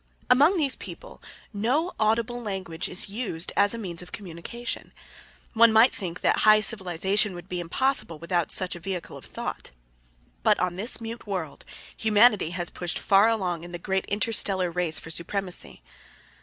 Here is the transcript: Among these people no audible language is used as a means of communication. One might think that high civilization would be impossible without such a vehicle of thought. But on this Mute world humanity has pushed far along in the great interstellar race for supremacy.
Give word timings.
Among 0.31 0.57
these 0.57 0.75
people 0.75 1.21
no 1.53 1.91
audible 1.99 2.41
language 2.41 2.89
is 2.89 3.07
used 3.07 3.53
as 3.55 3.75
a 3.75 3.77
means 3.77 4.01
of 4.01 4.11
communication. 4.11 4.93
One 5.53 5.71
might 5.71 5.93
think 5.93 6.21
that 6.21 6.37
high 6.39 6.61
civilization 6.61 7.35
would 7.35 7.47
be 7.47 7.59
impossible 7.59 8.17
without 8.17 8.49
such 8.51 8.75
a 8.75 8.79
vehicle 8.79 9.15
of 9.15 9.25
thought. 9.25 9.69
But 10.41 10.59
on 10.59 10.75
this 10.75 10.99
Mute 11.01 11.27
world 11.27 11.65
humanity 11.95 12.49
has 12.49 12.71
pushed 12.71 12.97
far 12.97 13.29
along 13.29 13.63
in 13.63 13.73
the 13.73 13.77
great 13.77 14.05
interstellar 14.05 14.71
race 14.71 14.97
for 14.97 15.11
supremacy. 15.11 15.83